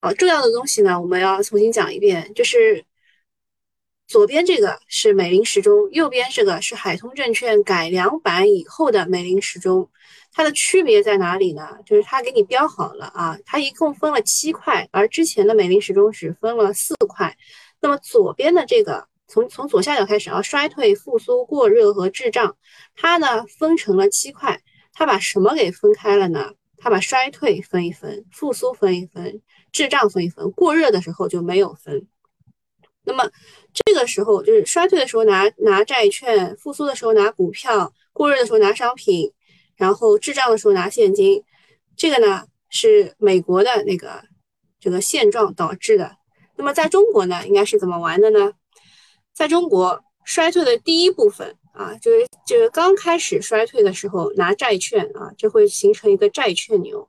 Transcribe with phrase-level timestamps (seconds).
[0.00, 2.84] 啊，重要的东西呢，我们要重新讲一遍，就是
[4.06, 9.90] 左边这个是美林时钟，右边这个是海通证券改良版以后的美林时钟，
[10.32, 11.78] 它的区别在哪里呢？
[11.84, 17.36] 就是它给你标好了啊，它一共分了七块，而之前的美林时钟只分了四块。
[17.80, 22.56] 那么左边的这个，从从左下角开始啊，衰退、复苏、过热和滞胀，
[22.94, 24.60] 它呢分成了七块，
[24.92, 26.52] 它把什么给分开了呢？
[26.78, 29.42] 它把衰退分一分，复苏分一分。
[29.70, 32.06] 滞胀分一分，过热的时候就没有分。
[33.04, 33.30] 那么
[33.74, 39.30] 这个时候就是衰退的时候拿拿债券，复苏的时候拿股票，过热的时候拿商品，
[39.76, 41.44] 然后滞胀的时候拿现金。
[41.96, 44.22] 这个呢是美国的那个
[44.80, 46.16] 这个现状导致的。
[46.56, 48.52] 那么在中国呢，应该是怎么玩的呢？
[49.34, 57.08] 在中国衰退的第一部分啊，就是就是刚开始衰退的时候拿债券啊，就会形成一个债券牛。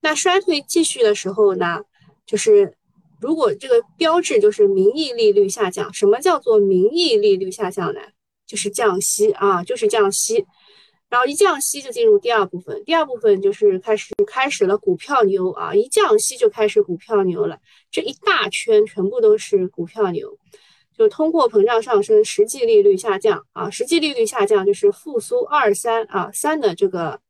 [0.00, 1.80] 那衰退继续的时候呢？
[2.24, 2.74] 就是
[3.20, 8.00] 如果这个标志就是名义利率下降，什么叫做名义利率下降呢？
[8.46, 10.46] 就是降息啊，就是降息。
[11.10, 17.58] 然后一降息就进入第二部分，第二部分就是开始开始了股票牛啊，一降息就开始股票牛了，
[17.90, 20.38] 这一大圈全部都是股票牛，
[20.96, 27.20] 就通货膨胀上升，实际利率下降啊，实际利率下降就是复苏二三啊三的这个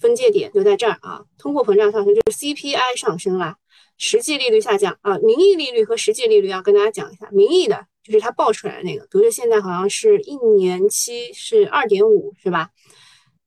[0.00, 3.56] 分界点就在这儿啊，通货膨胀上升就是 CPI 上升了。
[3.98, 7.26] 实际利率下降啊，名义利率和实际利率要跟大家讲一下。
[7.30, 12.68] 名义的就是它报出来的那个，比如说现在好像是一年期是二点五，是吧？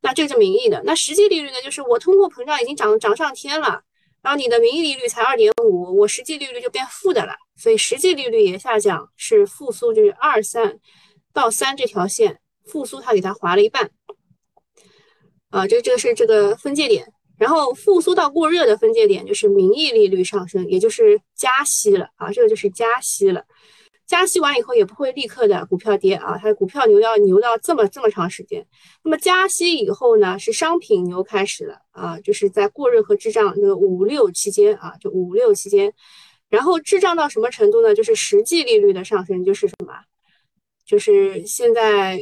[0.02, 0.82] 那这个是名义的。
[0.86, 3.84] 那实际利率呢，就是我通货膨胀已经涨涨上天了，
[4.22, 10.80] 然后你的名义利率才二点五，我实际利率就变负的了，所以实际利率也下降，是复苏，就是二三
[11.34, 13.92] 到三这条线复苏，它给它划了一半。
[15.50, 17.12] 啊，这这个是这个分界点。
[17.38, 23.46] 然后复苏到过热的分界点就是名义利率上升，也就是加息了啊，这个就是加息了。
[24.10, 28.66] 加息完以后也不会立刻的股票跌啊，它的股票牛要牛到这么这么长时间。
[29.04, 35.94] 那么加息以后呢，是商品牛开始了啊，就是在过热和滞胀那个五六期间啊，就五六期间。
[36.50, 37.94] 然后滞胀到什么程度呢？
[37.94, 39.94] 就是实际利率的上升，就是什么？
[40.84, 42.20] 就是现在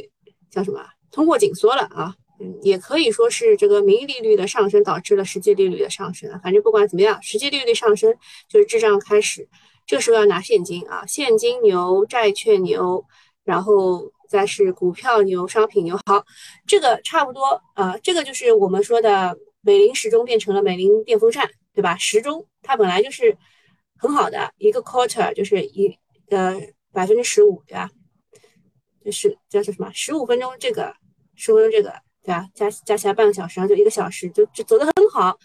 [0.50, 0.84] 叫什么？
[1.10, 2.14] 通货紧缩了啊。
[2.38, 6.38] 嗯，也可以说是这个名义利率的上升导致了实际利率的上升。
[6.42, 8.14] 反正不管怎么样，实际利率上升
[8.46, 9.48] 就是滞胀开始，
[9.88, 13.04] 这时候要拿现金啊，现金牛、债券牛，
[13.42, 15.98] 然后再是股票牛、商品牛。
[16.04, 16.24] 好，
[16.66, 21.96] 这个差不多啊，这个就是我们说的美林时钟变成了美林电风扇，对吧？
[21.96, 23.34] 时钟它本来就是
[23.96, 25.98] 很好的一个 quarter，就是一
[26.28, 26.54] 呃
[26.92, 27.90] 百分之十五，对吧？
[29.02, 29.90] 就是叫做什么？
[29.94, 30.94] 十五分钟这个，
[31.34, 31.94] 十五分钟这个。
[32.20, 32.46] 对吧？
[32.52, 35.38] 加加起来半个小时，然后就一个小时，就就走得很好。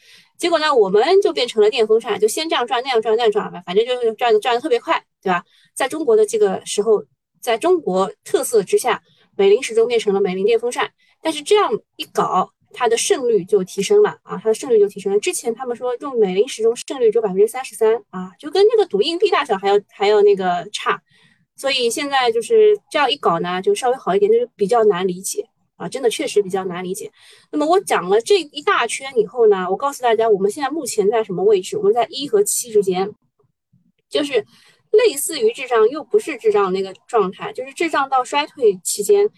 [0.43, 5.41] 结果呢，我们就变成了电风扇，就先这样转，那样转，那样转吧，反正就是转的转的特别快，对吧？
[5.73, 7.01] 在中国的这个时候，
[7.39, 9.01] 在中国特色之下，
[9.37, 10.91] 美林时钟变成了美林电风扇。
[11.21, 15.19] 但是这样一搞，它的胜率就提升了啊，它的胜率就提升了。
[15.21, 21.01] 之前他们说用美林时钟胜率只有百分之三十三啊，就跟那个赌硬币大小还要还要那个差。
[21.55, 25.47] 所以现在就是这样一搞呢，就稍微好一点，就是比较难理解。
[25.83, 27.11] 啊，真的确实比较难理解。
[27.51, 31.77] 那么我讲了这一大圈以后呢，我告诉大家，我们现在目前在什么位置？
[31.77, 33.11] 我们在一和七之间，
[34.09, 34.45] 就是
[34.91, 39.29] 类似于智障又不是智障那个状态，就是智障到衰退期间。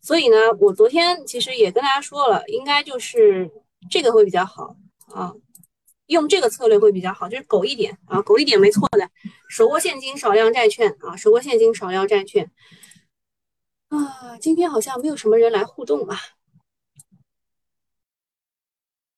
[0.00, 3.50] 所以呢，我昨天其实也跟大家说了，应该就是
[3.90, 4.76] 这个会比较好
[5.12, 5.34] 啊，
[6.06, 9.10] 用这个策略会比较好，就是苟一点啊，苟一点没错的，
[9.48, 12.48] 手握现金，少量债券啊，手握现金，少量债券。
[13.88, 16.18] 啊，今天好像没有什么人来互动啊。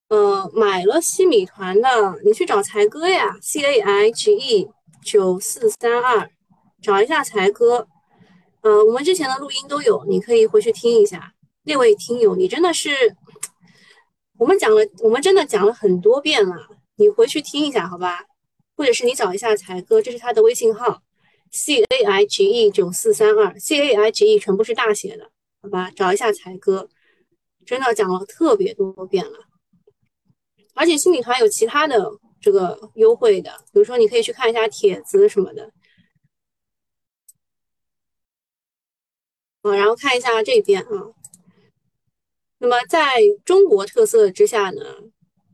[0.08, 4.69] 呃，买了西米团的，你去找才哥呀，C A I H E
[5.04, 6.30] 九四三二，
[6.82, 7.88] 找一下才哥。
[8.62, 11.34] 呃，我们之前的录音都有，你可以回去听一下。
[11.62, 12.91] 那位听友，你真的是，
[14.38, 16.56] 我们讲了，我们真的讲了很多遍了，
[16.97, 18.25] 你回去听一下，好吧？
[18.76, 21.03] 或者是你找一下才哥，这是他的微信号。
[21.52, 25.30] C A H E 九四三二，C A H E 全部是大写的，
[25.62, 25.91] 好吧？
[25.91, 26.88] 找一下才哥，
[27.66, 29.48] 真的讲了特别多遍了。
[30.74, 32.08] 而且新米团有其他的
[32.41, 35.72] 这个优惠的，比如说你可以去看一下帖子什么的。
[39.62, 41.12] 啊，然后看一下这边啊。
[42.58, 44.80] 那么在中国特色之下呢，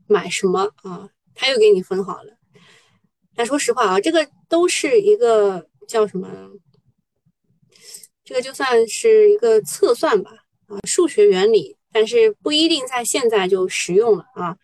[0.05, 1.09] 买什么啊？
[1.33, 2.37] 他又给你分好了。
[3.35, 5.67] 但说实话啊，这个都是一个。
[5.87, 6.29] 叫什么？
[8.23, 10.31] 这个就算是一个测算吧，
[10.67, 14.57] 啊，数学原理，但是不一定在现在就实用了啊。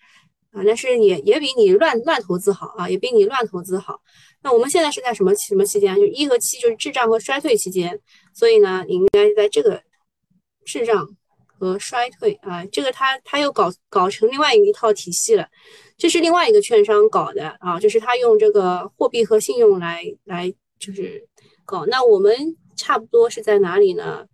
[0.51, 3.99] 啊，但是也也比你乱乱投资好啊，也比你乱投资好。
[4.43, 5.95] 那我们现在是在什么什么期间？
[5.95, 7.99] 就一和七就是滞胀和衰退期间，
[8.35, 9.81] 所以呢，你应该在这个
[10.63, 11.07] 滞胀
[11.57, 15.47] 和衰退啊，这个他他又搞搞成另外一套体系了。
[15.97, 20.53] 这是另外一个券商搞的啊，就是他用这个货币和信用来来
[20.85, 21.27] 就是
[21.65, 21.85] 搞。
[21.85, 24.27] 那我们差不多是在哪里呢？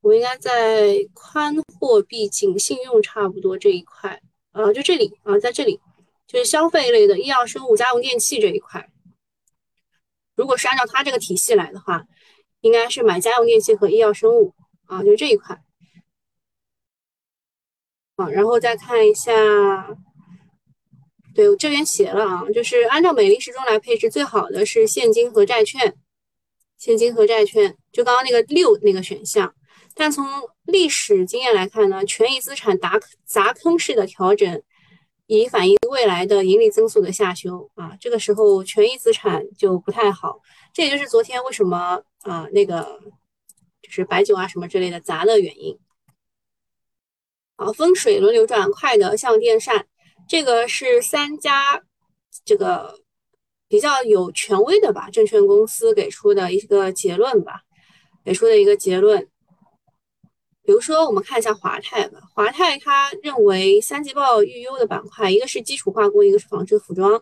[0.00, 4.20] 我应该在宽货币紧信用差不多这一块。
[4.52, 5.78] 呃，就这里啊，在这里
[6.26, 8.90] 就是消费类的医药、生物、家用电器这一块。
[10.34, 12.06] 如果是按照它这个体系来的话，
[12.62, 14.54] 应该是买家用电器和医药生物
[14.86, 15.62] 啊，就这一块。
[18.16, 19.32] 好，然后再看一下，
[21.34, 25.96] 对我这边写了啊，就是按照美林时钟来配置，最好的是现金和债券，
[26.78, 29.54] 现金和债券，就刚刚那个六那个选项。
[29.94, 30.24] 但从
[30.64, 34.62] 历史经验来看呢，权益资产砸砸坑式的调整，
[35.26, 40.40] 以反映未来的盈利增速的下修啊，这个时候权益资产就不太好。
[40.72, 43.00] 这也就是昨天为什么啊那个
[43.82, 45.78] 就是白酒啊什么之类的砸的原因。
[47.56, 49.86] 好，风水轮流转，快的像电扇，
[50.30, 51.82] 这个是三家
[52.44, 53.00] 这个
[53.66, 57.62] 比较有权威的吧，证券公司给出的一个结论吧，
[58.24, 59.28] 给出的一个结论。
[60.62, 62.20] 比如说，我们看一下华泰吧。
[62.32, 67.20] 华泰他认为三季报预优的板块，一个是基础化工，一个是纺织服装，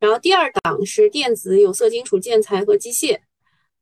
[0.00, 3.20] 然后第二档是电子、有色金属、建材和机械。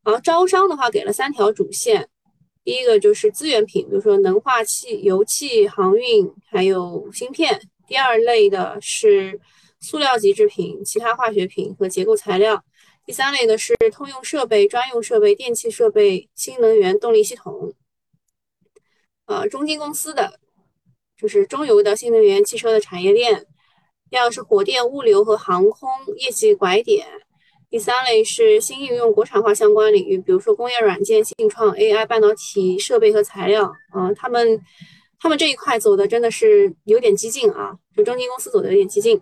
[0.04, 2.10] 然后招商的话，给了三条主线，
[2.62, 7.58] 第一个就是资源品，比如说能化气、油气、航运，还有芯片；
[7.90, 9.40] 第二类的是
[9.80, 12.54] 塑料及制品、其他化学品和结构材料；
[13.04, 17.74] 第三类的是通用设备、专用设备、电气设备、新能源动力系统。
[19.26, 20.38] 呃，中金公司的
[21.20, 23.44] 就是中游的新能源汽车的产业链，
[24.08, 27.08] 第二是火电物流和航空业绩拐点，
[27.68, 33.72] 第三类是新应用国产化相关领域，比如说工业软件、信创、AI、半导体设备和材料。
[33.96, 34.60] 嗯，他们
[35.20, 39.20] 他们这一块走的真的是有点激进啊，就中金公司走的有点激进。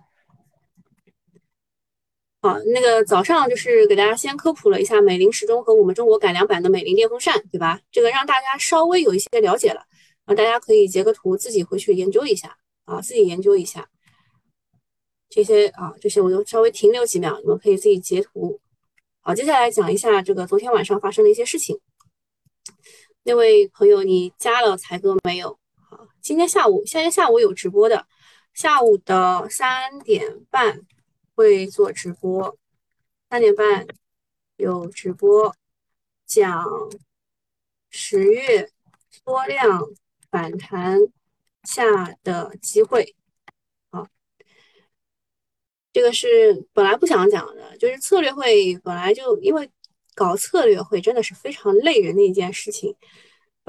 [2.40, 7.80] 好，那个早上就是给大家先科普了一下美林时钟和我们中国改良版的美林电风扇，对吧？
[7.90, 9.82] 这个让大家稍微有一些了解了。
[10.24, 13.88] 啊，大家可以截个图，自己回去研究一下啊，自己研究一下
[15.28, 18.60] 这些啊，这些我就稍微停留几秒，你们可以自己截图。
[19.20, 21.80] 好，接下来讲一下这个昨天晚上发生的一些事情。
[23.24, 25.58] 那位朋友，你加了才哥没有？
[25.90, 28.06] 好，今天下午，今天下午有直播的，
[28.52, 30.82] 下午的三点半
[31.34, 32.58] 会做直播，
[33.30, 33.86] 三点半
[34.56, 35.56] 有直播
[36.26, 36.66] 讲
[37.90, 38.70] 十月
[39.10, 39.82] 缩量。
[40.30, 40.98] 反弹
[41.62, 43.16] 下的机会，
[43.90, 44.06] 好，
[45.90, 49.70] 这个是本来不想讲的，就是策略会本来就因为
[50.14, 52.94] 搞策略会真的是非常累人的一件事情，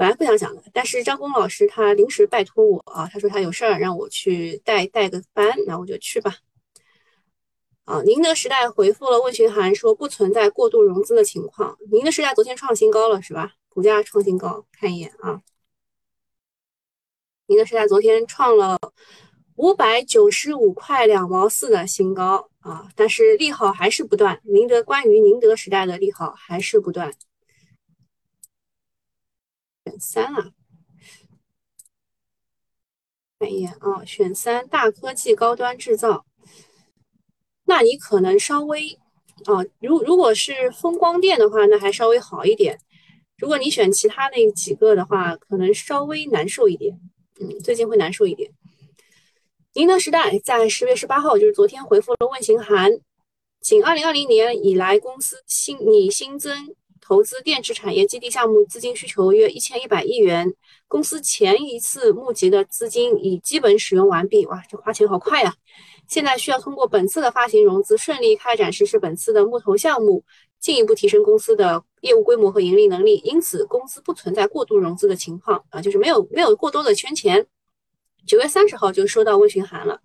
[0.00, 6.36] 本来不想讲的，但是张工老师他临时拜托我啊，他说他有事儿让我去带带个班，那我就去吧。
[7.84, 11.76] 啊，宁德时代回复了问询函，说不存在过度融资的情况。
[11.90, 13.52] 宁德时代昨天创新高了是吧？
[13.68, 15.42] 股价创新高，看一眼啊。
[17.48, 18.78] 宁德时代昨天创了
[19.56, 24.40] 五百九十五块两毛四的新高啊，但是利好还是不断。
[24.44, 27.12] 宁德关于宁德时代的利好还是不断。
[29.90, 30.52] 选三啊，
[33.40, 36.24] 看一眼啊，选三大科技高端制造，
[37.64, 39.00] 那你可能稍微
[39.46, 42.78] 啊，如如果是风光电的话，那还稍微好一点。
[43.36, 47.00] 如果你选其他那几个的话，可能稍微难受一点。
[47.40, 48.52] 嗯，最近会难受一点。
[49.72, 52.92] 宁德时代在十月十八号，就是昨天回复了问询函，
[53.60, 60.54] 仅二零二零年以来，公司新拟新增投资电池产业基地项目资金需求约一千一百亿元。
[60.86, 64.46] 公司前一次募集的资金已基本使用完毕。
[64.46, 65.54] 哇，这花钱好快呀！
[66.06, 70.24] 现在需要通过本次的发行融资，顺利开展实施本次的募投项目。
[70.58, 77.46] 进一步提升公司的业务规模和盈利能力，因此公司不存在过度融资的情况啊，就是没有没有过多的圈钱。
[78.26, 79.98] 九月三十号就收到问询函了，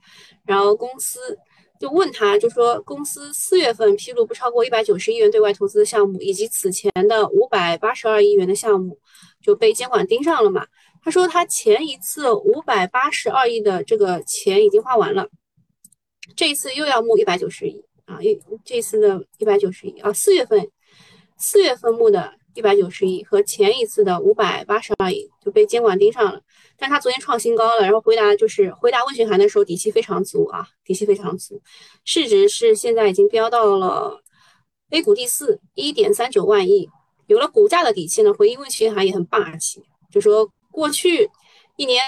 [0.46, 1.38] 然后公司
[1.86, 9.00] 就问他，就说公司四月份披露不超过一百九十亿元对外投资的项目，以及此前的五百八十二亿元的项目
[9.40, 10.66] 就被监管盯上了嘛？
[11.04, 15.30] 他说他前一次五百八十二亿的这个钱已经花完了，
[16.36, 17.86] 这一次又要募一百九十亿。
[18.06, 20.68] 啊，一这次的一百九十亿啊，四月份
[21.38, 26.42] 四月份募的一百九十亿和前一次的五百八十二亿就被监管盯上了。
[26.78, 31.62] 但他昨天创新高了，然后回答就是回答问询函的时候底气非常足啊，底气非常足，
[32.04, 34.22] 市值是现在已经飙到了
[34.90, 36.90] A 股第四，一点三九万亿。
[37.28, 41.30] 有了股价的底气呢，回应问询函也很霸气，就说过去
[41.76, 42.04] 一年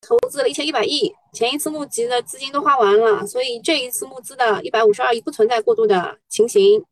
[0.00, 6.84] 投资了一千一百亿，前一次募集的资金都花完了，所以这一次募资的一百五十二亿不存在过度的情形。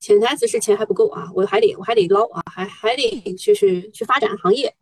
[0.00, 4.74] 潜台词是钱还不够啊，我还得我还得捞啊，还还得就是去发展行业，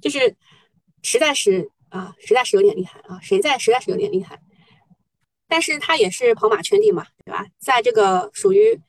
[0.00, 0.36] 就是
[1.02, 4.40] 实在是啊，实在是有点厉害啊，谁在实在是有点厉害，
[5.46, 7.46] 但是他也是跑马圈地嘛，对吧？
[7.58, 8.80] 在这个属于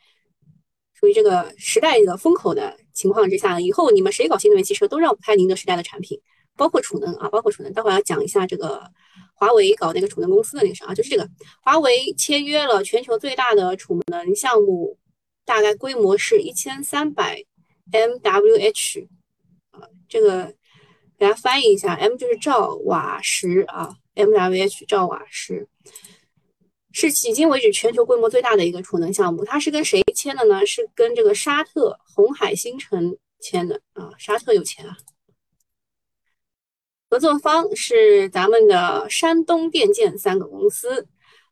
[0.93, 6.19] 属于这个时代的风口的情况之下，以后你们谁搞新能源汽车都绕不开宁德时代的产品。
[6.55, 8.83] 包括储能啊，包括储能，待会儿要讲一下这个
[9.33, 11.27] 华为搞那个储能公司的那个事啊，就是这个
[11.61, 14.97] 华为签约了全球最大的储能项目，
[15.45, 17.43] 大概规模是一千三百
[17.91, 19.07] MWh
[19.71, 20.45] 啊，这个
[21.17, 25.67] 给大家翻译一下，M 就是兆瓦时啊，MWh 兆瓦时
[26.91, 30.63] 是迄今为止全球规模最大的一个储能项目，它是跟谁签的呢？
[30.65, 34.95] 是跟这个沙特红海新城签的啊，沙特有钱啊。
[37.13, 41.05] 合作方是咱们的山东电建三个公司，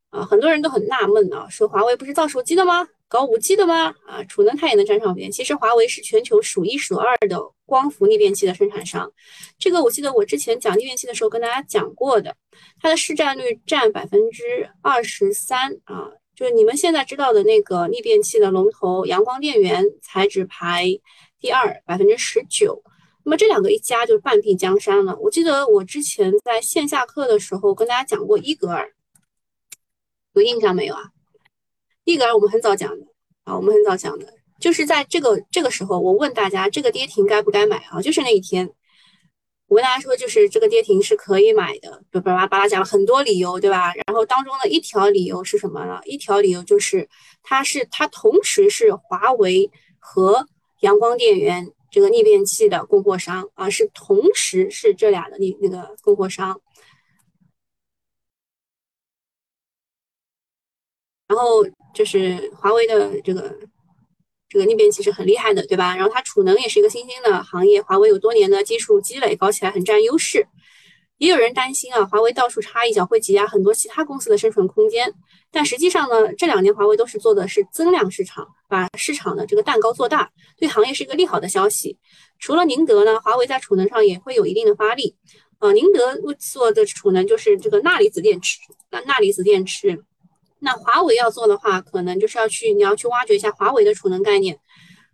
[0.09, 2.87] 啊，很多人都很纳闷啊，说华为不是造手机的吗？
[3.07, 3.93] 搞五 G 的吗？
[4.07, 5.31] 啊，储能它也能沾上边。
[5.31, 9.13] 其实华为是全球数一数二的光伏逆变器的生产商，
[9.59, 12.35] 这个我记得我之前讲逆变器的时候跟大家讲过的，
[12.81, 20.87] 它的市占率占百分之二十三啊，就是你们现在知道的那个逆变器的龙头阳光电源才只排
[21.39, 22.81] 第二，百分之十九。
[23.23, 25.15] 那么这两个一加就是半壁江山了。
[25.17, 28.91] 我记得我之前在线下课的时候跟大家讲过伊格尔，
[30.33, 31.11] 有印象没有啊？
[32.03, 33.05] 伊格尔我们很早讲的
[33.43, 38.01] 啊，我们很早讲的，就是在这个这个时候，我问大家这个跌停该不该买啊？
[38.01, 38.67] 就是那一天，
[39.67, 43.93] 我跟大家说，就是这个跌停是可以买的，就巴拉巴拉讲了很多理由，对吧？
[43.93, 46.01] 然后当中的一条理由是什么呢？
[46.05, 47.07] 一条理由就是
[47.43, 50.47] 它是它同时是华为和
[50.79, 51.71] 阳光电源。
[51.91, 56.60] 这个逆变器的供货商啊，是同时是这俩的那那个供货商，
[61.27, 63.60] 然后就是华为的这个
[64.48, 65.95] 这个逆变器是很厉害的，对吧？
[65.95, 70.48] 然后它储能也是一个新兴的行业，华为有多年的技术积累，搞起来很占优势。
[71.17, 75.13] 也有人担心啊，华为到处插一脚会挤压很多其他公司的生存空间。
[75.51, 81.98] 但实际上呢，这两年华为都是做的是增量市场，把市场的这个蛋糕做大，对行业是一个利好的消息。
[82.39, 85.15] 除了宁德呢，华为在储能上也会有一定的发力。
[85.60, 90.03] 呃，宁德做的储能就是这个钠离子电池，那钠离子电池，
[90.60, 94.58] 那华为要做的话，可能就是要去你要去挖掘一下华为的储能概念。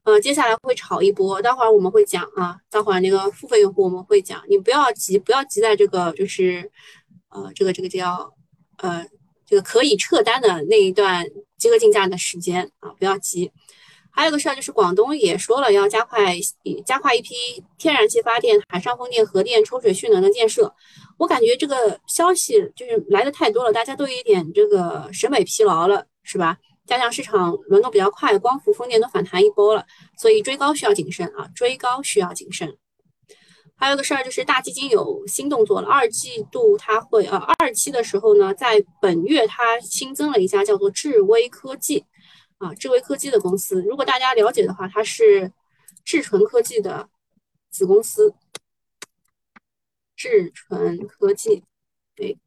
[0.04, 6.72] 呃，接下来会炒一波，待会儿我们会讲啊，待会儿那个付费用户我们会讲，你不要急，不要急在这个就是，
[7.30, 8.34] 呃，这个这个叫
[8.78, 9.06] 呃
[9.48, 11.26] 这个可以撤单的那一段
[11.58, 13.52] 集合竞价的时间啊，不要急。
[14.12, 16.36] 还有个事儿就是广东也说了要加快
[16.86, 17.36] 加快一批
[17.78, 20.74] 天然气发电、海上风电、核电、抽水蓄能的建设，
[21.18, 26.58] 我感觉这个消息就是来的太多了，大家都有一点这个审美疲劳了，是吧？
[26.88, 29.86] 加上市场轮动比较快，光伏、风电都反弹一波了，
[30.18, 31.48] 所以追高需要谨慎啊！
[31.54, 32.76] 追高需要谨慎。
[33.78, 42.06] 还有个事儿就是大基金有新动作了，二季度它会呃二期的时候呢，在本月它新增了一家叫做智威科技
[42.58, 43.82] 啊，智威科技的公司。
[43.84, 45.52] 如果大家了解的话，它是
[46.04, 47.10] 智纯科技的
[47.70, 48.34] 子公司，
[50.16, 51.64] 智纯科技，
[52.16, 52.38] 对。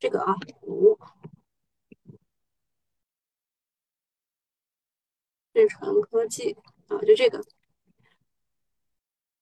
[0.00, 0.98] 这个啊，五，
[5.54, 6.54] 智纯科技
[6.88, 7.42] 啊，就这个，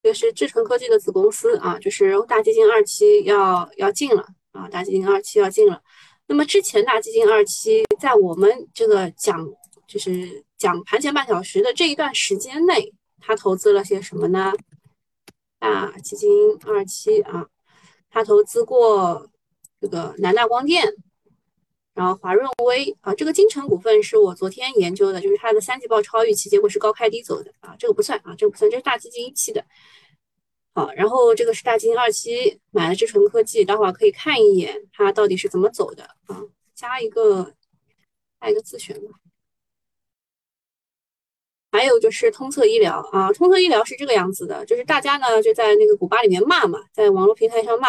[0.03, 5.81] 这是智诚科技的子公司啊，就是大基金二期要要进了啊，大基金二期要进了。
[6.27, 9.49] 那么之前大基金二期在我们这个讲
[9.87, 14.53] 就是讲盘前半小时的这一段时间内，他投资了些什么呢？
[15.59, 16.31] 大基金
[16.67, 17.47] 二期啊，
[18.11, 19.29] 他投资过。
[19.81, 20.95] 这个南大光电，
[21.95, 29.65] 然后华润微啊，这个金城股份是我昨天研究的，就是它的三季报超预期，结果是高开低走的啊，这个不算啊，这个不算，这是大基金一期的。
[30.75, 36.41] 好，然后这个是大基金二期买的智纯科技，待会儿可以看一眼它到底是怎么走的啊，
[36.75, 37.53] 加一个
[38.41, 39.22] 加一个自选吧。
[41.73, 47.89] 还有就是通策医疗啊，通策医疗是这个样子的，就是大家呢就在那个古巴里面骂嘛，在网络平台上骂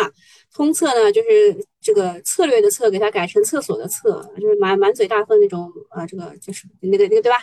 [0.54, 7.38] 通策呢，就是这个策略的策，给它改成厕所的厕，就是满满嘴大粪那种啊，这个就是那个那个对吧？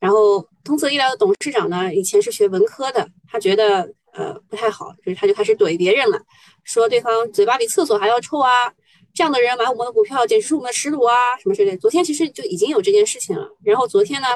[0.00, 6.20] 然后通策医疗的董事长呢，以前是学文科的，他觉得呃不太好，就是他就开始怼别人了，
[6.64, 8.50] 说对方嘴巴比厕所还要臭啊，
[9.14, 11.76] 这样的人买我们的股票简直是我们的耻辱啊，什么之类。
[11.76, 14.26] 昨天其实就已经有这件事情了，然后昨天呢？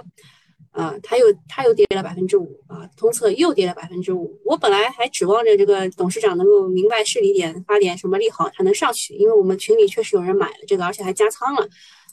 [0.71, 4.41] 啊，它又它又跌了百分之五啊，通策又跌了百分之五。
[4.45, 9.15] 我本来还指望着这个董事长能够明白事理点，发点什么利好，它能上去。
[9.15, 11.69] 因为我们群里确实有人买了这个，而且还加仓了。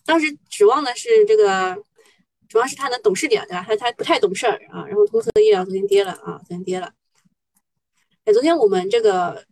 [0.06, 1.78] 当时指望的是这个，
[2.48, 3.64] 主要是他能懂事点，对吧？
[3.68, 4.86] 他他不太懂事儿啊。
[4.88, 6.92] 然后通策医疗昨天跌了啊，昨天跌了。
[8.26, 9.46] 哎，昨天我们这个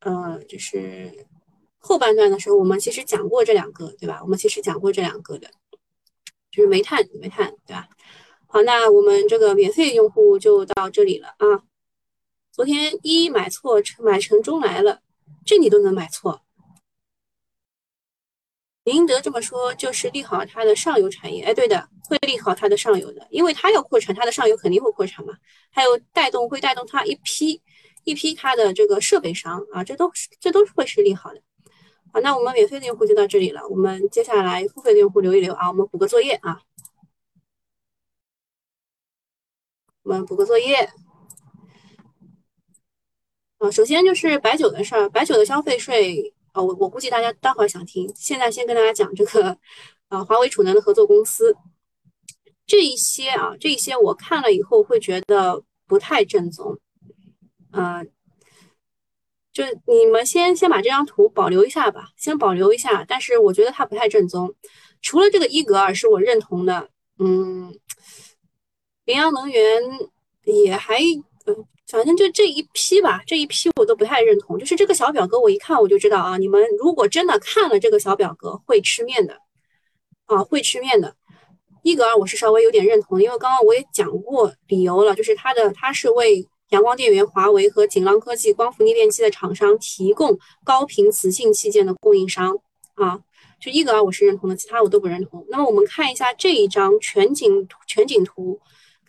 [0.00, 1.26] 呃，就是
[1.78, 4.20] 后半段的时候，我们其实讲过这两个，对吧？
[4.22, 5.50] 我们其实讲过这两个的，
[6.50, 7.88] 就是煤炭，煤炭，对吧？
[8.54, 11.62] 好，那我们这个免费用户就到这里了啊。
[12.52, 15.00] 昨天一买错成买成中来了，
[15.46, 16.42] 这你都能买错。
[18.84, 25.32] 宁德这么说就是利好它的上游产业，哎，对的，会利好它的上游的，因为它要扩产，它的上游肯定会扩产嘛。
[25.70, 27.62] 还有带动会带动它一批
[28.04, 31.40] 一批它的这个设备商啊，这都是这都是会是利好的。
[32.12, 36.60] 好，那我们免费的用户就到这里了，我们接下来付费的用户留一留啊，我们补个作业啊。
[40.02, 40.90] 我们补个作业。
[43.58, 49.56] 啊，首先就是白酒的事儿，白酒的消费税啊，我我估计大家待会儿想听，现在先跟大家讲这个
[50.08, 51.56] 啊，华为储能的合作公司。
[52.66, 56.76] 这一些啊，这一些我看了以后会觉得不太正宗，
[57.70, 58.10] 嗯，
[59.52, 64.52] 就你们先先把这张图保留一下吧，先保留一下，但是我觉得它不太正宗，
[65.00, 66.88] 除了这个伊格尔是我认同的，
[67.20, 67.72] 嗯。
[69.04, 69.82] 羚羊能源
[70.44, 70.98] 也还，
[71.46, 74.58] 嗯，反正就这一批吧，这一批我都不太认同。
[74.58, 79.36] 就是这个小表格，我一看我就知道啊，你们如果真的看了这个小表格，会吃面的，
[80.26, 81.16] 啊，会吃面的。
[81.82, 92.56] 伊格尔我是稍微有点认同，因为刚刚我也讲过理由了，就是它的它是为阳光电源、华为和锦浪科技、光伏逆变器的厂商提供高频磁性器件的供应商
[92.94, 93.18] 啊。
[93.60, 95.44] 就伊格尔我是认同的，其他我都不认同。
[95.48, 98.60] 那么我们看一下这一张全景全景图。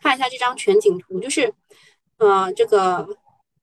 [0.03, 1.53] 看一下这张全景图，就是，
[2.17, 3.07] 呃，这个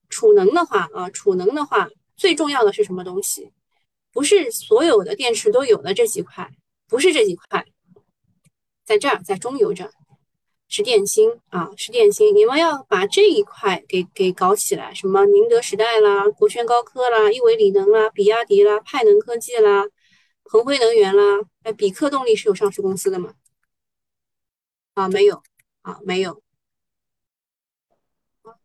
[0.09, 3.53] 储能的话啊，储能的话最重要的是什么东西？
[4.11, 6.50] 不是所有的电池都有的这几块，
[6.88, 7.66] 不是这几块，
[8.87, 9.92] 在这儿，在中游这儿，
[10.66, 12.35] 是电芯啊，是电芯。
[12.35, 19.87] 你们要把这一块给给搞起来，什么宁德时代啦、国轩高科啦、亿维锂能啦、比亚迪啦、派能科技啦、
[20.44, 21.22] 鹏辉能源啦，
[21.64, 23.35] 哎，比克动力是有上市公司的吗？
[24.94, 25.42] 啊，没有。
[25.83, 26.43] 啊，没有，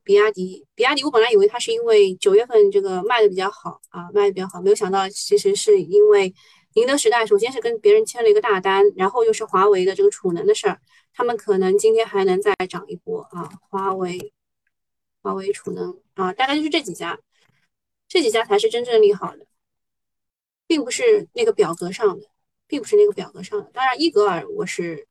[0.03, 6.33] 比亚迪，比亚迪，我本来以为它是因为九月份这个卖的比较好啊，卖的比较好，没有想到其实是因为
[6.73, 10.81] 宁德时代，首先是跟别人签了一个大单，然后又是华为的这个储能的事儿，
[11.13, 14.33] 他们可能今天还能再涨一波啊，华为，
[15.21, 17.17] 华为储能啊，大概就是这几家，
[18.07, 19.47] 这几家才是真正利好的，
[20.67, 22.27] 并不是那个表格上的，
[22.67, 25.07] 并不是那个表格上的，当然伊格尔我是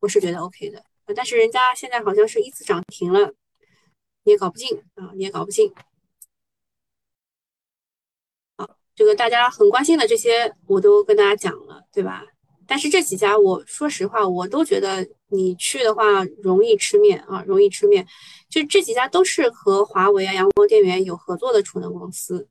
[0.00, 0.84] 我是觉得 OK 的。
[1.14, 3.34] 但是人家现在好像是一次涨停了，
[4.22, 5.72] 你也搞不进啊，你也搞不进。
[8.56, 12.24] 好，这个大家很关心的这些我都跟大家讲了，对吧？
[12.66, 18.06] 但是这几家，我说实话，我都觉得你去的话容易吃面啊，容易吃面。
[18.48, 22.48] 就这几家都是和华为啊、阳光电源有合作的储能公司，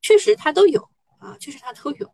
[0.00, 0.88] 确实它都有
[1.18, 2.10] 啊，确实它都有，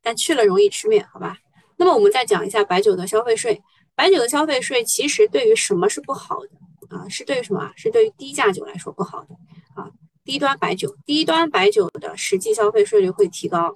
[0.00, 1.36] 但去了容易吃面，好吧？
[1.76, 3.62] 那么我们再讲一下白酒的消费税。
[3.94, 7.08] 白酒的消费税其实对于什么是不好的啊？
[7.08, 7.72] 是对于什么？
[7.76, 9.34] 是对于低价酒来说不好的
[9.74, 9.90] 啊。
[10.24, 13.74] 低端白酒，低端白酒的实际消费税率会提高。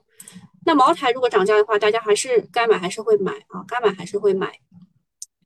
[0.64, 4.58] 那茅台如果涨价的话，大家还是该买还是会买啊，该买还是会买。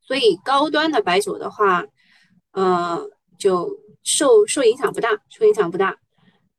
[0.01, 1.85] 所以高端的白酒的话，
[2.53, 3.05] 呃，
[3.39, 3.71] 就
[4.03, 5.97] 受受影响不大，受影响不大。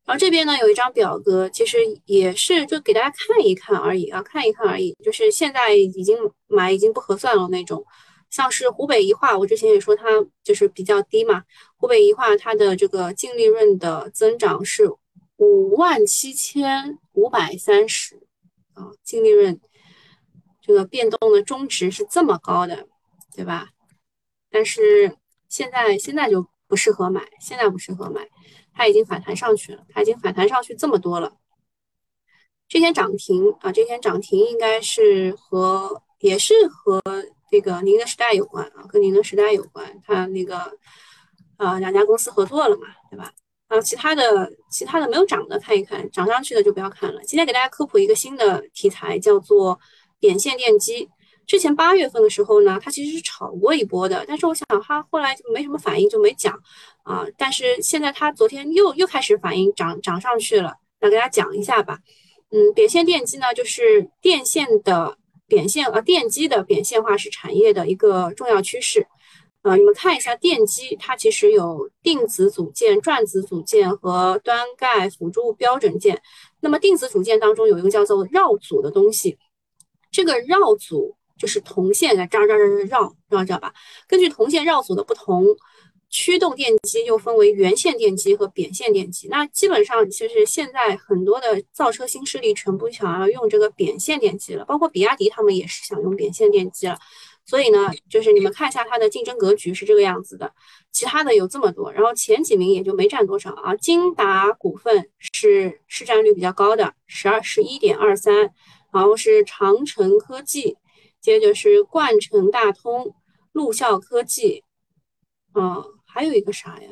[0.06, 4.96] 然后这边呢有一张表格，其实也是就给大家看一看而已啊，看一看而已。
[5.04, 7.86] 就是现在已经买已经不合算了那种，
[8.30, 10.06] 像是湖北宜化，我之前也说它
[10.44, 11.44] 就是比较低嘛。
[11.78, 14.92] 湖北宜化它的这个净利润的增长是
[15.38, 18.18] 五万七千五百三十
[18.74, 19.60] 啊，净利润
[20.62, 22.88] 这个变动的中值是这么高的，
[23.34, 23.70] 对吧？
[24.52, 28.28] 但是现在现在就不适合买，现在不适合买。
[28.74, 31.38] 它已经反弹上去了，它已经反弹上去这么多了。
[32.68, 37.02] 这天涨停啊，这天涨停应该是和也是和
[37.52, 40.58] 这个宁德时代有关啊，跟宁德时代有关，它那个
[41.58, 43.32] 啊两家公司合作了嘛，对吧？
[43.68, 47.22] 啊，其他的其他的没有涨的看一看，涨上去的就不要看了。
[47.24, 49.80] 今天给大家科普一个新的题材，叫做
[50.20, 51.10] 扁线电机。
[51.46, 56.58] 之前八月份的时候呢，它其实是炒过一波的，但是我想它后来就没什么反应，就没讲
[57.04, 57.26] 啊。
[57.38, 60.74] 但是现在它昨天又又开始反应，涨涨上去了。
[61.02, 62.00] 那给大家讲一下吧。
[62.50, 69.06] 嗯，扁线电机呢，就是电线的扁线呃，电机的扁线化是产业的一个重要趋势。
[69.64, 76.22] 呃，你们看一下电机，它其实有定子组件、转子组件和端盖辅助标准件。
[76.62, 79.38] 那么定子组件当中有一个叫做绕组的东西，
[80.10, 81.18] 这个绕组。
[81.44, 83.74] 就是铜线在这儿这儿绕绕，知道吧？
[84.08, 85.46] 根据铜线绕组的不同，
[86.10, 89.28] 驱动电机又分为圆线电机和扁线电机。
[89.28, 96.98] 那基本上其实现在很多的造车新势力全部想要用这个扁线电机了，包括比亚迪他们也是想用扁线电机了。
[97.46, 100.50] 所以呢，就是你们看一下它的竞争格局是这个样子的。
[100.94, 103.76] 其他的有这么多，然后前几名也就没占多少啊。
[103.76, 108.50] 金达股份是市占率比较高的，十二十一点二三，
[108.94, 110.78] 然后是长城科技。
[111.24, 113.16] 接着是冠城大通、
[113.54, 114.66] 陆孝科技，
[115.54, 116.90] 啊，还有一个啥呀？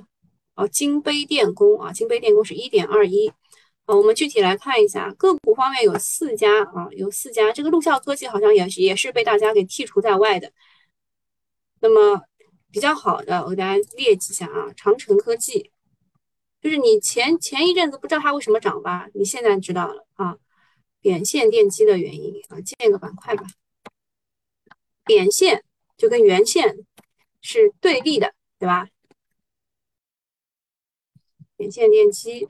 [0.55, 3.27] 哦，金杯电工啊，金杯电工是一点二一。
[3.83, 7.51] 啊，我们具体来看一下个股方面有四家啊，有四家。
[7.51, 10.53] 这个陆孝科技好像也是也是被大家给剔除在外的。
[11.81, 12.21] 那么
[12.71, 15.71] 比较好的，我给大家列几下啊，长城科技，
[16.61, 19.09] 就是你前前一阵子不知道它为什么涨吧？
[19.13, 20.37] 你现在知道了啊，
[21.01, 23.43] 扁线电机的原因啊，建个板块吧。
[25.11, 25.65] 扁线
[25.97, 26.85] 就跟圆线
[27.41, 28.87] 是对立的，对吧？
[31.57, 32.47] 扁线电机、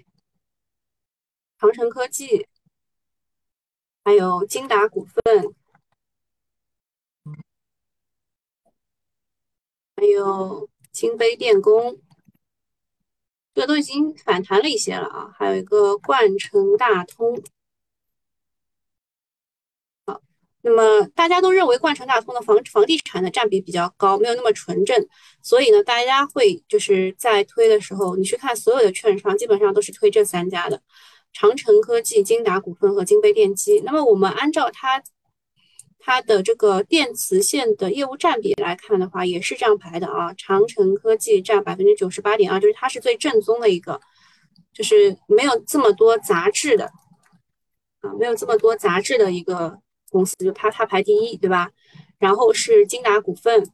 [1.57, 2.47] 长城科技，
[4.03, 5.55] 还有金达股份，
[9.95, 11.99] 还有金杯电工，
[13.55, 15.31] 这都已经反弹了一些了啊。
[15.33, 17.43] 还有一个冠城大通。
[20.63, 25.07] 那么大家都认为冠城大通的房房地产的占比比较高，没有那么纯正，
[25.41, 30.79] 所以呢，大家会就是在推的时候，你去看所有的券商，基本上都是推这三家的：
[31.33, 33.81] 长城科技、金达股份和金杯电机。
[33.83, 35.01] 那么我们按照它
[35.97, 40.31] 它的这个电磁线的业务占比来看的话，也是这样排的啊。
[40.35, 43.99] 长城科技占百分之九十八点二，就是它是最正宗的一个，
[44.73, 46.85] 就是没有这么多杂质的
[48.01, 49.79] 啊，没有这么多杂质的一个。
[50.11, 51.71] 公司就它它排第一，对吧？
[52.19, 53.67] 然后是金达股份，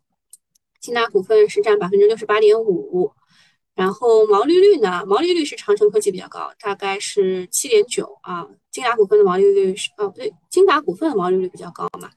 [0.79, 3.11] 金达股份是占百分之六十八点五，
[3.75, 5.03] 然后毛利率呢？
[5.05, 8.47] 毛利率是长城科技比较高，大概是七点九啊。
[8.71, 12.11] 金达股份的毛利率是哦不对，金达股份的毛利率比较高嘛，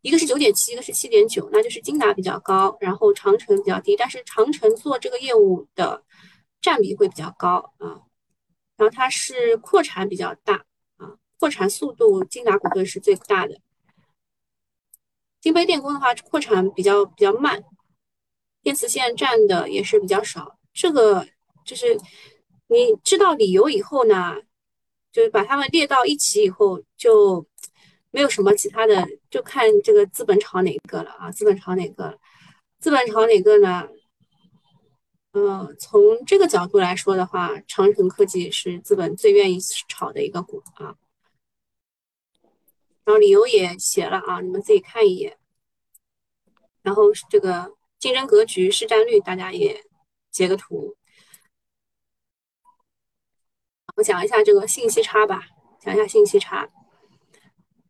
[0.00, 6.02] 一个是九点七，一个是七点九，那就是金达比较高，然后长城比较低，但是长城做这个业务的
[6.62, 8.02] 占比会比较高啊，
[8.76, 10.64] 然后它是扩产比较大。
[11.38, 13.60] 扩产速度，金达股份是最大的。
[15.40, 17.62] 金杯电工的话，扩产比较比较慢，
[18.62, 20.58] 电磁线占的也是比较少。
[20.72, 21.26] 这个
[21.64, 21.96] 就是
[22.66, 24.34] 你知道理由以后呢，
[25.12, 27.46] 就是把它们列到一起以后，就
[28.10, 31.30] 没有什么其他的，就看这个资本炒哪个了啊？
[31.30, 32.18] 资本炒哪个？
[32.80, 33.88] 资本炒哪个呢？
[35.32, 40.96] 嗯，从这个角度来说的话，长城科技是资本最愿意炒的一个股啊。
[43.08, 45.34] 然后理由也写了啊，你们自己看一眼。
[46.82, 49.82] 然后这个竞争格局、市占率，大家也
[50.30, 50.94] 截个图。
[53.96, 55.40] 我讲一下这个信息差吧，
[55.80, 56.68] 讲一下信息差。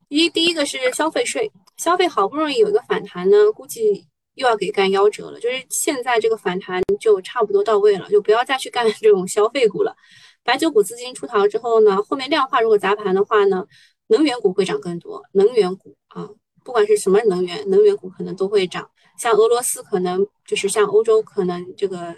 [0.06, 5.40] 一第一个是消费税，消费好不容易有一个反弹呢，估计又要给干夭折了。
[5.40, 9.96] 就是现在这个反弹就差不多到位了，就不要再去干 这种消费股了。
[10.44, 13.66] 白酒股资金出逃之后呢，后面量化如果砸盘的话呢？
[14.08, 16.28] 能源股会涨更多，能源股啊，
[16.64, 18.90] 不管是什么能源，能源股可能都会涨。
[19.18, 22.14] 像俄罗斯可能就是像欧洲可能这个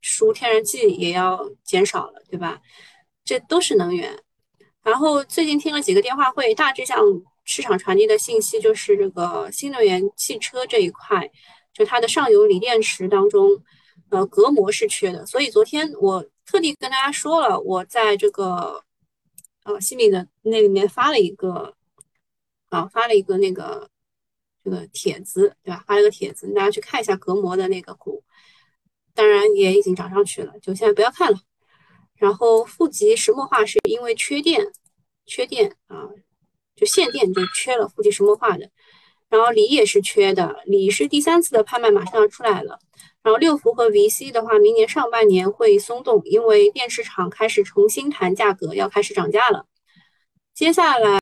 [0.00, 2.60] 输天然气也要减少了，对吧？
[3.24, 4.18] 这都是能源。
[4.82, 6.98] 然后最近听了几个电话会，大致向
[7.44, 11.30] 市场传递的信息就是这个新能源汽车这一块，
[11.72, 13.50] 就它的上游锂电池当中，
[14.10, 15.26] 呃，隔膜是缺的。
[15.26, 18.82] 所以昨天我特地跟大家说了，我在这个。
[19.64, 21.74] 呃，西米的那里面发了一个，
[22.68, 23.88] 啊，发了一个那个
[24.62, 25.84] 这个帖子，对吧？
[25.86, 28.22] 发了个帖子，大家去看一下隔膜的那个股，
[29.14, 31.38] 当然也已经涨上去了，就现在不要看了。
[32.16, 34.70] 然后富集石墨化是因为缺电，
[35.26, 36.08] 缺电啊，
[36.76, 38.70] 就限电就缺了富集石墨化的。
[39.30, 42.78] 然后锂也是缺的，锂是第三次的拍卖马上要出来了。
[43.24, 49.64] 然后六氟和 VC 的话，明年上半年会松动，因为电市场开始重新谈价格，要开始涨价了。
[50.54, 51.18] 接下来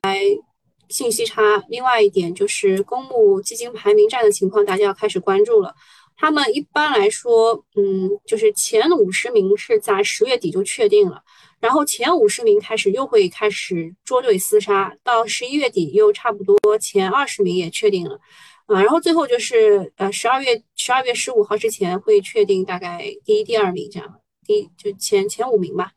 [0.89, 5.73] 信息差，另外一点就是公募基金排名战的情况，大家要开始关注了。
[6.15, 11.23] 他们一般来说，嗯，就是前五十名是在十月底就确定了，
[11.59, 18.19] 然后前五十名开始又会开始捉对厮杀，到十一月底又差不多前二十名也确定了，
[18.65, 25.91] 啊，然后最后就是呃十二月十二月十五号之前会确定大概第一、第二名这样，第一就前前五名吧，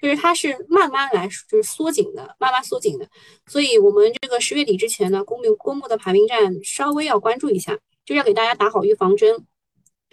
[0.00, 3.08] 就是它是慢慢来就是缩紧的，慢慢缩紧的，
[3.46, 9.46] 所以我们这个十月底之前呢，公募公募的排名战稍微要关注一下，就要给大家打好预防针。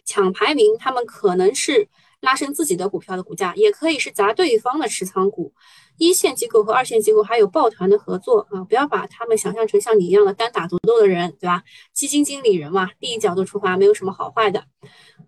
[0.08, 1.88] 抢排名，他们可能是
[2.26, 5.54] 拉升自己的股票的股价，也可以是砸对方的持仓股。
[5.98, 11.64] 一线机构和二线机构还有抱团的合作啊，不要把他们想象成像你一样的单打独斗的人，对吧？
[11.94, 14.66] 基金经理人嘛，利益角度出发，没有什么好坏的。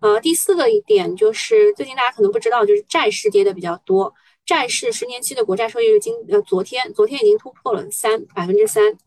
[0.00, 4.12] 呃，第四个一点就是最近大家可能不知道，就是债市跌的比较多，
[4.44, 8.98] 债市十年期的国债收益率今呃昨天昨天已经突破了三百分之三。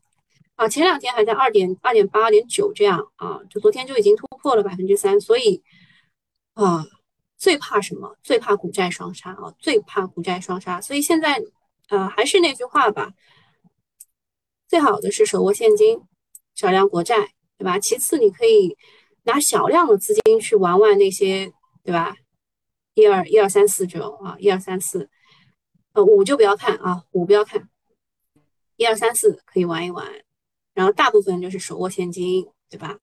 [0.55, 5.61] 啊，前两天还在二点二点八、二点九这样啊，就昨天就已经突破了百分之三，所以
[6.53, 6.85] 啊，
[7.41, 8.15] 最怕什么？
[8.21, 10.79] 最怕股债双杀啊，最怕股债双杀。
[10.79, 11.41] 所以现在
[11.89, 13.13] 呃，还是那句话吧，
[14.67, 15.99] 最好的是手握现金，
[16.53, 17.79] 少量国债，对吧？
[17.79, 18.77] 其次，你可以
[19.23, 21.51] 拿小量的资金去玩玩那些，
[21.83, 22.15] 对吧？
[22.93, 25.09] 一二一二三四这种啊，一二三四，
[25.93, 27.67] 呃，五就不要看啊，五不要看，
[28.75, 30.07] 一二三四可以玩一玩。
[30.75, 32.99] 然后大部分就是手握现金，对吧？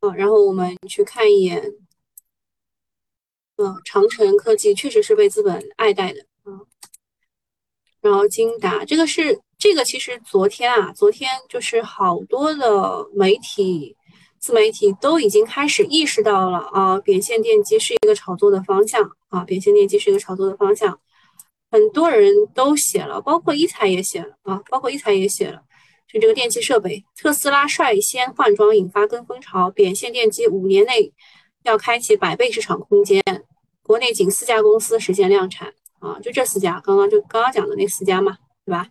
[0.00, 1.72] 嗯，然后我们去看一眼，
[3.62, 6.58] 呃，长城科技确实是被资本爱戴的，嗯。
[8.00, 13.96] 然后金达这个是这个，其实昨天啊，昨天就是好多的媒体、
[14.40, 20.98] 自媒体都已经开始意识到了啊，扁线电机是一个炒作的方向啊，扁线电机是一个炒作的方向，
[21.70, 25.62] 很多人都写了，包括一财也写了啊，包括一财也写了。
[26.12, 29.70] 就这个电气设备，特斯拉率先换装，引发跟风潮。
[29.70, 31.10] 扁线电机五年内
[31.62, 33.22] 要开启百倍市场空间，
[33.92, 36.18] 国内仅四家公司实现量产啊！
[36.20, 38.88] 就这四家，刚刚就刚刚讲的那四家嘛，对吧？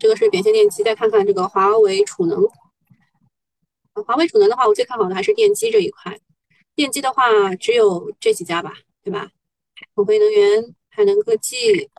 [0.00, 2.48] 这个是扁线电机，再看看这个华为储能。
[4.06, 6.18] 华为储能的话，我最看好的还是电机这一块。
[6.74, 9.30] 电机的话，只有这几家吧，对吧？
[9.94, 11.90] 统辉能源、海能科技、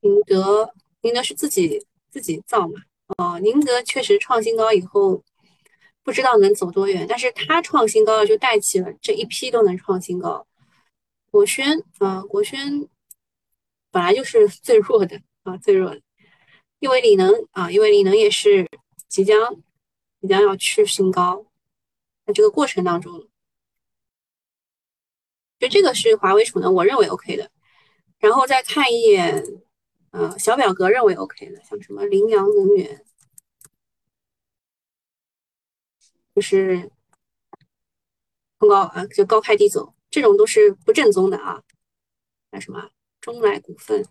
[0.00, 2.80] 宁德，宁德是自己自己造嘛？
[3.18, 5.22] 哦，宁德确实创新高以后，
[6.02, 10.46] 不知道能走多远，但是它创新高了，就带起了这一批都能创新高。
[11.30, 12.88] 国轩啊，国轩
[13.90, 16.00] 本来就是 最弱的啊，最弱的。
[16.78, 18.66] 因为锂能啊，因为锂能也是
[19.08, 19.54] 即将
[20.20, 21.46] 即将要去新高，
[22.26, 23.28] 在这个过程当中。
[25.58, 27.50] 就这个是华为储能，我认为 OK 的，
[28.18, 29.44] 然后再看一眼，
[30.12, 33.04] 呃，小表格认为 OK 的，像什么羚羊能源，
[36.34, 36.90] 就是
[38.58, 41.62] 冲高啊，就高开低走，这种都是不正宗的啊。
[42.50, 42.90] 那什么
[43.22, 44.06] 中来股份，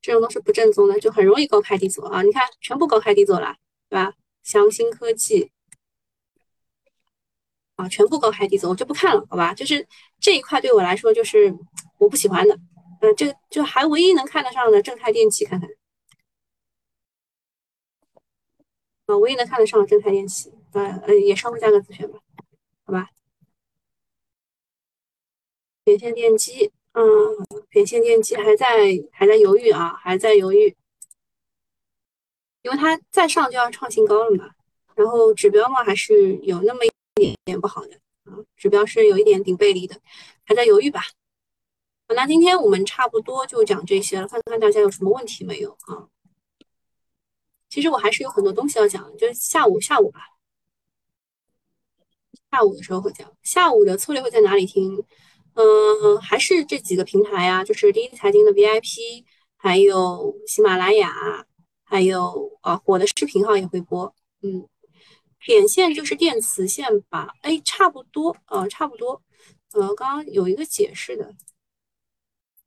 [0.00, 2.22] 这种都是不正宗的，就很容易高开低走啊。
[2.22, 3.56] 你看，全部高开低走了，
[3.88, 4.14] 对吧？
[4.44, 5.50] 祥兴科技。
[7.74, 9.52] 啊，全部高开低走，我就不看了，好吧？
[9.52, 9.84] 就是
[10.20, 11.52] 这一块对我来说就是
[11.98, 12.56] 我不喜欢的。
[13.04, 15.68] 嗯，这就还唯一能看得上的正泰电器，看看。
[19.06, 22.18] 啊，唯一能看得上的正泰电器，呃呃，也稍微加个自选吧，
[22.86, 23.10] 好吧？
[25.84, 27.04] 扁线电机，嗯，
[27.68, 30.74] 扁线电机还在还在犹豫啊，还在犹豫，
[32.62, 34.50] 因为它再上就要创新高了嘛。
[34.94, 36.90] 然后指标嘛，还是有那么一。
[37.16, 40.00] 点点不好的啊，指标是有一点顶背离的，
[40.44, 41.00] 还在犹豫吧。
[42.08, 46.08] 那今天我们差不多就讲这些了，看看大家有什么问题没有啊？
[47.68, 50.20] 其实我还是有很多东西要讲，就是下午下午吧，
[52.50, 53.32] 下午的时候会讲。
[53.42, 55.04] 下午的策略会在哪里听？
[55.54, 59.24] 嗯，还是这几个平台呀，就是第一财经的 VIP，
[59.56, 61.46] 还有喜马拉雅，
[61.84, 64.68] 还有啊我的视频号也会播，嗯。
[65.46, 67.34] 扁线就是电磁线吧？
[67.42, 69.20] 哎，差不多，呃，差不多，
[69.72, 71.34] 呃，刚刚有一个解释的，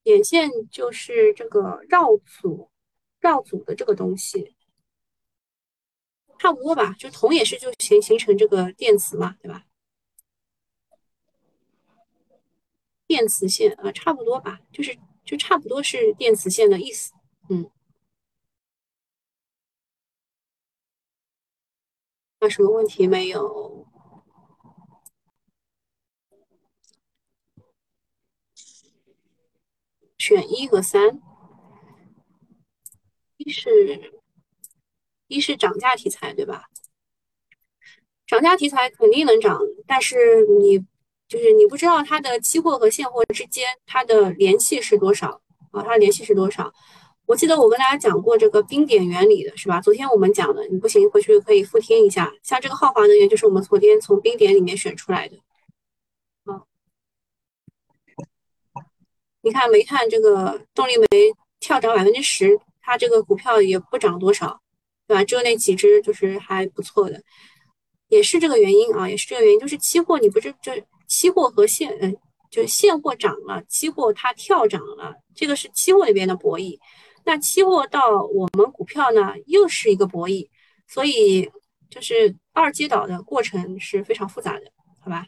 [0.08, 2.72] 扁线就是这个绕组，
[3.20, 4.56] 绕组的这个东西，
[6.40, 6.94] 差不多吧？
[6.94, 9.66] 就铜也是就形形成这个电磁嘛，对吧？
[13.06, 17.12] 电磁线啊，差不多吧，就是就差不多是电磁线的意思。
[17.50, 17.70] 嗯，
[22.40, 23.87] 那什么问题没有？
[30.28, 31.22] 选一和三，
[33.38, 34.12] 一是，
[35.28, 36.66] 一是涨价题材，对吧？
[38.26, 40.80] 涨价题材肯定能涨，但是你
[41.30, 45.82] 就是你不知道它的期货和现货之间它的联系是多少啊？
[45.82, 46.74] 它的联系是多少？
[47.26, 49.80] 我记得我跟大家讲过这个冰点原理的是吧？
[49.80, 52.34] 昨天我们讲的，你不行回去可以复听一下。
[52.44, 55.38] 像这个浩华能源就是我们昨天从冰点里面选出来的。
[56.44, 56.68] 啊，
[59.48, 61.08] 你看煤炭这个动力煤
[61.62, 64.60] 跳涨百分之十，它这个股票也不涨多少，
[65.08, 65.24] 对吧？
[65.24, 67.24] 只有那几只就是还不错的。
[68.10, 70.74] 也是这个原因啊，也是这个原因，就是期货你不是就
[71.08, 72.14] 期货和现，嗯，
[72.52, 76.78] 就现货涨了，期货它跳涨了，这个是期货那边的博弈。
[77.24, 80.50] 那期货到我们股票呢，又是一个博弈，
[80.90, 81.50] 所以
[81.90, 84.66] 就是二阶倒的过程是非常复杂的，
[85.00, 85.26] 好吧？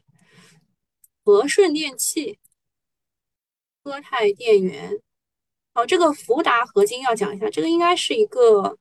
[1.24, 2.38] 和顺电器、
[3.84, 5.00] 科泰电源，
[5.74, 8.78] 哦，这个福达合金要讲一下，这个应该是一个。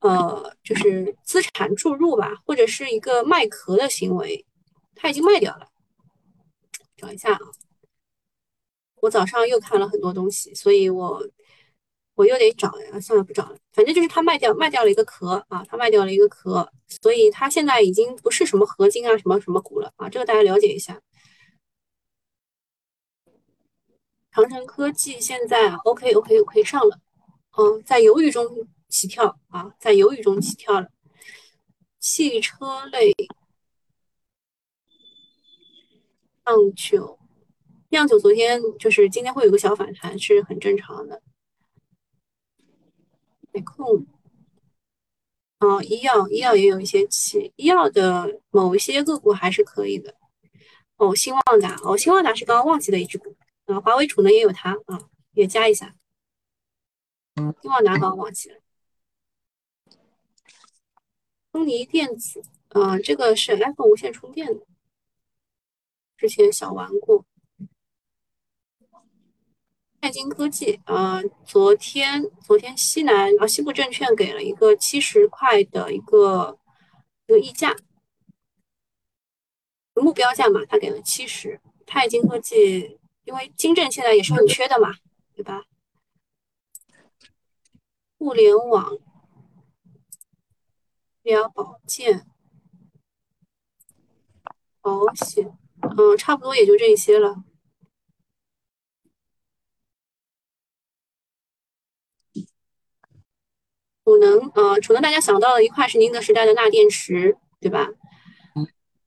[0.00, 4.44] 呃，就是资产注入吧，或者是一个卖壳的行为，
[4.94, 5.66] 它已经卖掉了。
[6.98, 7.40] 找一下啊，
[9.00, 11.26] 我早上又看了很多东西，所以我
[12.14, 13.00] 我又得找呀。
[13.00, 13.56] 算了，不找了。
[13.72, 16.70] 反正就是他卖掉卖掉了一个壳啊，他卖掉了一个壳，
[17.02, 20.10] 所以他现在已经不是什么合金啊，什么什么股了啊。
[20.10, 21.00] 这个大家了解一下。
[24.36, 27.00] 长城科技现在 OK OK OK 上了，
[27.56, 28.68] 嗯，在犹豫中。
[28.88, 30.88] 起跳啊，在犹豫中起跳了。
[31.98, 33.12] 汽车类，
[36.44, 37.18] 酿酒，
[37.88, 41.20] 酿酒昨天就是今天会有个小反弹，是很正常的。
[43.50, 44.06] 没空。
[45.58, 50.14] 啊，医药，医药也有一些气，医药的某一些个股还是可以的。
[50.96, 53.36] 哦，新旺达，哦，新旺达是刚刚忘记的一只股。
[53.66, 55.94] 啊，华为储能也有它啊，也加一下。
[57.60, 58.60] 新旺达刚刚忘记了。
[61.52, 64.66] 东尼电子，啊，这个是 iPhone 无线充电的，
[66.16, 67.24] 之前小玩过。
[70.00, 76.56] 泰金科技，啊，昨天昨天西南啊西部证券给了一个七十块的一个
[77.26, 77.74] 一个溢价，
[79.94, 81.60] 目标价嘛，他给了七十。
[81.84, 84.94] 泰金科技，因为金证现在也是很缺的嘛，
[85.34, 85.64] 对吧？
[88.16, 88.96] 互联网。
[91.22, 92.24] 医疗保健、
[94.80, 97.42] 保险，嗯，差不多也就这些了。
[104.04, 107.88] 储能，呃，储能大家想到的一块是宁德时代的钠电池，对吧？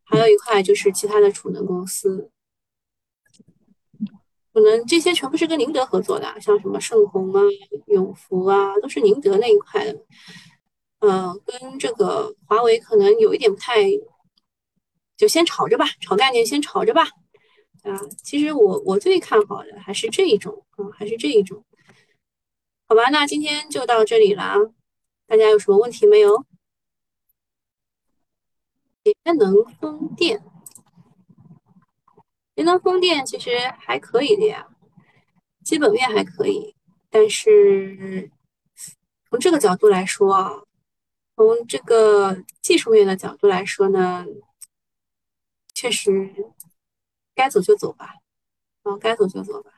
[0.04, 2.30] 还有一块就是其他的储能公司，
[4.60, 7.42] 可能这些全部是跟宁德合作的，像什么盛虹啊、
[7.88, 9.98] 永福啊，都是宁德那一块的。
[11.00, 13.90] 嗯，跟这个华为可能有一点不太，
[15.16, 17.04] 就先炒着吧，炒概念先炒着吧。
[17.84, 21.64] 啊，其实我我最看好的还是这一种啊，还是这一种。
[22.86, 24.58] 好吧，那今天就到这里了啊，
[25.26, 26.46] 大家有什么问题没有？
[29.06, 30.44] 节能风电，
[32.60, 34.68] 节能风电其实还可以的呀，
[35.64, 36.76] 基本面还可以，
[37.10, 38.30] 但是
[39.30, 40.62] 从这个角度来说啊。
[41.38, 44.26] 从这个技术面的角度来说呢，
[45.74, 46.36] 确实
[47.34, 48.16] 该走就走吧，
[48.84, 49.72] 啊，该走就走吧。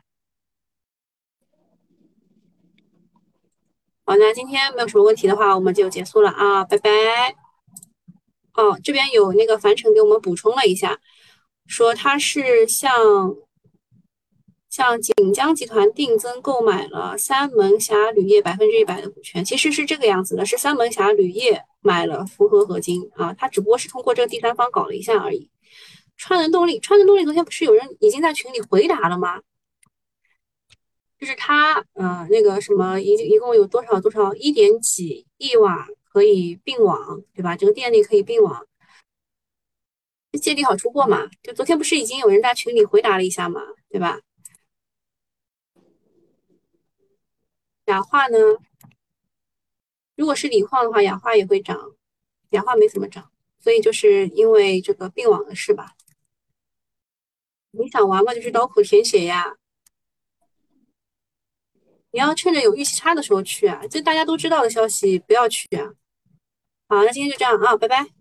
[4.06, 6.90] 好，那今天没有什么问题的话，我们就结束了啊，拜拜。
[8.56, 11.00] 哦，这边有那个樊城给我们补充了一下，
[11.72, 12.92] 说他是向。
[14.70, 25.50] 向锦江集团定增购买了三门峡铝业百分之一百的股权，其实是这个样子的，是三门峡铝业买了福和合金啊，它只不过是通过这个第三方搞了一下而已。
[26.16, 29.42] 川能动力，川能动力昨天不是有人已经在群里回答了吗？
[31.20, 37.58] 就是他，呃，那个什么，一一共有多少多少一点几亿瓦可以并网，对吧？
[37.58, 38.66] 这个电力可以并网，
[40.40, 41.30] 借力好出货嘛？
[41.44, 44.20] 就昨天不是已经有人在群里回答了一下嘛，对吧？
[47.86, 48.38] 氧化呢？
[50.16, 51.92] 如果是锂矿的话，氧化也会涨，
[52.52, 55.96] 氧化没怎么涨，所以就是因为这个并网的事吧。
[57.72, 59.58] 你想玩嘛，就是刀口舔血呀。
[62.12, 65.94] 你要趁着有预期差的时候去啊，这大家都知道的消息，不要去啊。
[66.88, 68.21] 好，那今天就这样啊，拜拜。